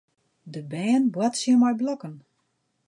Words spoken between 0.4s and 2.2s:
De bern boartsje mei blokken.